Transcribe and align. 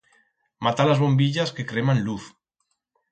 Mata 0.61 0.83
las 0.87 0.97
bombillas 0.97 1.51
que 1.53 1.67
creman 1.67 2.03
luz. 2.03 2.35